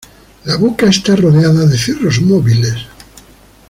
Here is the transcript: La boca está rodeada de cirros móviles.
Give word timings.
La 0.45 0.55
boca 0.55 0.87
está 0.89 1.15
rodeada 1.15 1.63
de 1.67 1.77
cirros 1.77 2.19
móviles. 2.23 2.73